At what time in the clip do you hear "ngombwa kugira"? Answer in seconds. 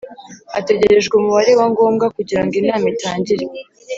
1.71-2.41